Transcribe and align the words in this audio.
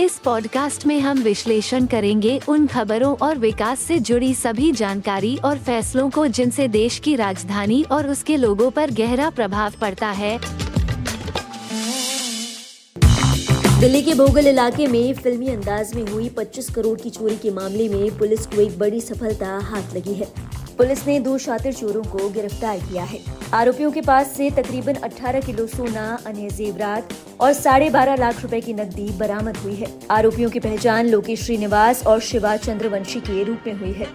इस 0.00 0.18
पॉडकास्ट 0.18 0.86
में 0.86 1.00
हम 1.00 1.18
विश्लेषण 1.18 1.86
करेंगे 1.86 2.40
उन 2.48 2.66
खबरों 2.66 3.14
और 3.16 3.38
विकास 3.38 3.80
से 3.80 3.98
जुड़ी 3.98 4.34
सभी 4.34 4.70
जानकारी 4.72 5.36
और 5.36 5.58
फैसलों 5.58 6.10
को 6.10 6.26
जिनसे 6.26 6.68
देश 6.68 6.98
की 6.98 7.14
राजधानी 7.16 7.82
और 7.82 8.08
उसके 8.08 8.36
लोगों 8.36 8.70
पर 8.70 8.90
गहरा 8.90 9.30
प्रभाव 9.30 9.72
पड़ता 9.80 10.10
है। 10.10 10.38
दिल्ली 13.80 14.02
के 14.02 14.14
भोगल 14.14 14.46
इलाके 14.46 14.86
में 14.86 15.14
फिल्मी 15.14 15.48
अंदाज 15.48 15.94
में 15.94 16.06
हुई 16.06 16.28
25 16.28 16.70
करोड़ 16.74 16.98
की 17.00 17.10
चोरी 17.10 17.36
के 17.36 17.50
मामले 17.50 17.88
में 17.88 18.18
पुलिस 18.18 18.46
को 18.46 18.60
एक 18.60 18.78
बड़ी 18.78 19.00
सफलता 19.00 19.58
हाथ 19.62 19.96
लगी 19.96 20.14
है। 20.14 20.32
पुलिस 20.78 21.06
ने 21.06 21.18
दो 21.20 21.36
शातिर 21.38 21.72
चोरों 21.72 22.02
को 22.02 22.28
गिरफ़्तार 22.30 22.78
किया 22.78 23.02
है। 23.02 23.18
आरोपियों 23.54 23.90
के 23.92 24.00
पास 24.00 24.34
से 24.36 24.50
तकरीबन 24.50 24.94
18 24.94 25.40
किलो 25.40 25.66
सोना, 25.66 26.18
अन्य 26.26 26.48
जेवरात 26.48 27.12
और 27.40 27.52
साढ़े 27.52 27.90
बारह 27.90 28.16
लाख 28.16 28.42
रुपए 28.42 28.60
की 28.60 28.74
नकदी 28.74 29.08
बरामद 29.18 29.56
हुई 29.56 29.74
है। 29.74 29.86
आरोपियों 30.10 30.50
की 30.50 30.60
पहचान 30.60 31.06
लोकेश 31.06 31.42
श्रीनिवास 31.42 32.06
और 32.06 32.20
शिवा 32.20 32.56
चंद्रवंशी 32.56 33.20
के 33.20 33.42
रूप 33.44 33.64
में 33.66 33.74
हुई 33.74 33.92
है। 33.92 34.06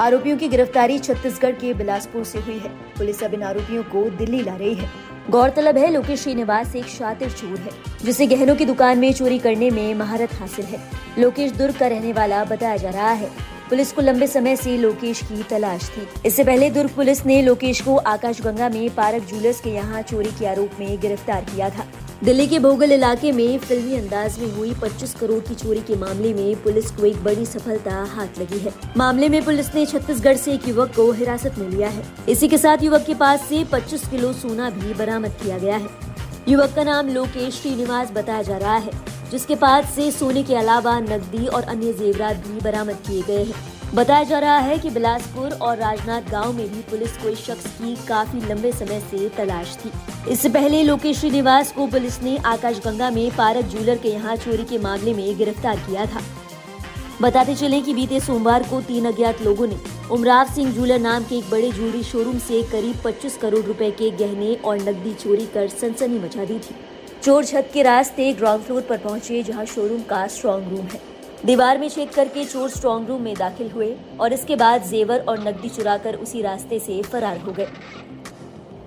आरोपियों 0.00 0.36
की 0.38 0.48
गिरफ्तारी 0.48 0.98
छत्तीसगढ़ 0.98 1.52
के 1.52 1.74
बिलासपुर 1.74 2.24
से 2.24 2.38
हुई 2.38 2.58
है। 2.58 2.68
पुलिस 2.68 3.22
अब 3.22 3.34
इन 3.34 3.42
आरोपियों 3.42 3.82
को 3.82 4.08
दिल्ली 4.10 4.42
ला 4.42 4.56
रही 4.56 4.74
है। 4.74 4.90
गौरतलब 5.30 5.78
है, 5.78 5.90
लोकेश 5.90 6.22
श्रीनिवास 6.22 6.76
एक 6.76 6.86
शातिर 6.88 7.30
चोर 7.30 7.58
है, 7.58 7.70
जिसे 8.04 8.26
गहनों 8.26 8.56
की 8.56 8.64
दुकान 8.64 8.98
में 8.98 9.12
चोरी 9.12 9.38
करने 9.38 9.70
में 9.70 9.94
महारत 9.94 10.32
हासिल 10.32 10.64
है। 10.64 10.80
लोकेश 11.18 11.52
दुर्ग 11.52 11.76
का 11.76 11.86
रहने 11.86 12.12
वाला 12.12 12.44
बताया 12.44 12.76
जा 12.76 12.90
रहा 12.90 13.10
है। 13.10 13.30
पुलिस 13.70 13.92
को 13.92 14.02
लंबे 14.02 14.26
समय 14.26 14.56
से 14.56 14.76
लोकेश 14.76 15.20
की 15.22 15.42
तलाश 15.42 15.88
थी। 15.88 16.06
इससे 16.26 16.44
पहले 16.44 16.70
दुर्ग 16.70 16.90
पुलिस 16.90 17.26
ने 17.26 17.42
लोकेश 17.42 17.80
को 17.80 17.96
आकाशगंगा 17.96 18.68
में 18.68 18.94
पारक 18.94 19.28
ज्वेलर्स 19.28 19.60
के 19.60 19.70
यहाँ 19.70 20.02
चोरी 20.02 20.30
के 20.30 20.46
आरोप 20.46 20.70
में 20.80 21.00
गिरफ़्तार 21.00 21.44
किया 21.44 21.70
था। 21.70 21.86
दिल्ली 22.24 22.46
के 22.46 22.58
भोगल 22.58 22.92
इलाके 22.92 23.32
में 23.32 23.58
फिल्मी 23.58 23.96
अंदाज 23.96 24.38
में 24.38 24.52
हुई 24.54 24.74
25 24.74 25.14
करोड़ 25.14 25.38
की 25.40 25.54
चोरी 25.54 25.80
के 25.80 25.96
मामले 25.96 26.34
में 26.34 26.62
पुलिस 26.62 26.90
को 26.90 27.04
एक 27.04 27.22
बड़ी 27.24 27.46
सफलता 27.46 28.02
हाथ 28.04 28.40
लगी 28.40 28.58
है। 28.58 28.72
मामले 28.96 29.28
में 29.28 29.44
पुलिस 29.44 29.74
ने 29.74 29.86
छत्तीसगढ़ 29.86 30.36
से 30.36 30.52
एक 30.52 30.68
युवक 30.68 30.94
को 30.96 31.10
हिरासत 31.12 31.54
में 31.58 31.68
लिया 31.68 31.88
है। 31.88 32.02
इसी 32.28 32.48
के 32.48 32.58
साथ 32.58 32.82
युवक 32.82 33.04
के 33.06 33.14
पास 33.14 33.46
से 33.48 33.64
25 33.64 34.08
किलो 34.08 34.32
सोना 34.32 34.70
भी 34.70 34.94
बरामद 34.94 35.30
किया 35.42 35.58
गया 35.58 35.76
है। 35.76 35.88
युवक 36.48 36.72
का 36.76 36.84
नाम 36.84 37.08
लोकेश 37.08 37.54
श्रीनिवास 37.54 38.10
बताया 38.10 38.42
जा 38.42 38.56
रहा 38.56 38.76
है। 38.76 39.09
जिसके 39.30 39.54
पास 39.54 39.90
से 39.94 40.10
सोने 40.10 40.42
के 40.42 40.54
अलावा 40.54 40.98
नकदी 41.00 41.46
और 41.46 41.62
अन्य 41.62 41.92
जेवरात 41.92 42.36
भी 42.36 42.60
बरामद 42.60 42.96
किए 43.06 43.22
गए 43.22 43.44
हैं। 43.44 43.68
बताया 43.94 44.24
जा 44.24 44.38
रहा 44.38 44.58
है 44.58 44.78
कि 44.78 44.90
बिलासपुर 44.90 45.52
और 45.52 45.76
राजनाथ 45.76 46.30
गाँव 46.30 46.52
में 46.52 46.68
भी 46.72 46.80
पुलिस 46.80 47.16
को 47.16 47.28
इस 47.28 47.38
शख्स 47.38 47.66
की 47.66 47.94
काफ़ी 48.06 48.40
लंबे 48.40 48.72
समय 48.72 49.00
से 49.00 49.28
तलाश 49.28 49.76
थी। 49.76 49.90
इससे 50.32 50.48
पहले 50.48 50.82
लोकेश 50.82 51.18
श्रीनिवास 51.18 51.72
को 51.72 51.86
पुलिस 51.86 52.22
ने 52.22 52.36
आकाशगंगा 52.36 53.10
में 53.10 53.30
पारक 53.36 53.64
ज्वेलर 53.64 53.98
के 53.98 54.08
यहाँ 54.08 54.36
चोरी 54.36 54.64
के 54.64 54.78
मामले 54.78 55.14
में 55.14 55.38
गिरफ़्तार 55.38 55.76
किया 55.76 56.06
था। 56.06 56.22
बताते 57.22 57.54
चले 57.54 57.80
कि 57.80 57.94
बीते 57.94 58.20
सोमवार 58.20 58.62
को 58.62 58.80
तीन 58.80 59.06
अज्ञात 59.06 59.42
लोगों 59.42 59.66
ने 59.66 59.76
उमराव 60.10 60.52
सिंह 60.52 60.72
ज्वेलर 60.74 61.00
नाम 61.00 61.24
के 61.24 61.36
एक 61.38 61.50
बड़े 61.50 61.72
ज्वेलरी 61.72 62.02
शोरूम 62.02 62.38
से 62.38 62.62
करीब 62.62 63.02
25 63.02 63.36
करोड़ 63.36 63.64
रुपए 63.64 63.90
के 63.90 64.10
गहने 64.10 64.54
और 64.54 64.78
नकदी 64.78 65.12
चोरी 65.14 65.46
कर 65.46 65.68
सनसनी 65.68 66.18
मचा 66.18 66.44
दी 66.44 66.58
थी। 66.58 66.74
चोर 67.22 67.44
छत 67.44 67.70
के 67.72 67.82
रास्ते 67.82 68.32
ग्राउंड 68.32 68.62
फ्लोर 68.62 68.82
पर 68.82 68.98
पहुँचे, 68.98 69.42
जहाँ 69.42 69.64
शोरूम 69.64 70.02
का 70.02 70.26
स्ट्रांग 70.26 70.68
रूम 70.68 70.86
है। 70.86 71.00
दीवार 71.46 71.78
में 71.78 71.88
छेद 71.88 72.10
करके 72.10 72.44
चोर 72.44 72.70
स्ट्रांग 72.70 73.08
रूम 73.08 73.22
में 73.22 73.34
दाखिल 73.34 73.70
हुए 73.70 73.94
और 74.20 74.32
इसके 74.32 74.56
बाद 74.56 74.82
जेवर 74.82 75.24
और 75.28 75.48
नकदी 75.48 75.68
चुराकर 75.68 76.14
उसी 76.14 76.42
रास्ते 76.42 76.78
से 76.78 77.02
फरार 77.02 77.38
हो 77.38 77.52
गए। 77.52 77.68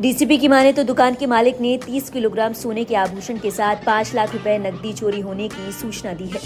डीसीपी 0.00 0.38
की 0.38 0.48
माने 0.48 0.72
तो 0.72 0.84
दुकान 0.84 1.14
के 1.14 1.26
मालिक 1.26 1.60
ने 1.60 1.76
30 1.78 2.10
किलोग्राम 2.10 2.52
सोने 2.52 2.84
के 2.84 2.94
आभूषण 2.94 3.38
के 3.38 3.50
साथ 3.50 3.84
5 3.86 4.14
लाख 4.14 4.32
रुपए 4.32 4.58
नकदी 4.58 4.92
चोरी 4.92 5.20
होने 5.20 5.48
की 5.48 5.72
सूचना 5.72 6.12
दी 6.12 6.26
है। 6.26 6.40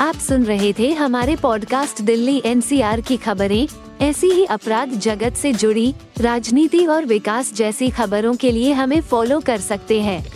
आप 0.00 0.14
सुन 0.14 0.44
रहे 0.44 0.72
थे 0.72 0.92
हमारे 0.92 1.36
पॉडकास्ट 1.36 2.02
दिल्ली 2.02 2.42
एनसीआर 2.44 3.00
की 3.00 3.16
खबरें। 3.16 3.66
ऐसी 4.00 4.30
ही 4.30 4.44
अपराध 4.44 4.88
जगत 4.88 5.34
से 5.34 5.52
जुड़ी, 5.52 5.94
राजनीति 6.20 6.86
और 6.86 7.04
विकास 7.04 7.54
जैसी 7.54 7.90
खबरों 7.90 8.34
के 8.34 8.50
लिए 8.50 8.72
हमें 8.72 9.00
फॉलो 9.00 9.40
कर 9.40 9.58
सकते 9.58 10.00
हैं। 10.00 10.35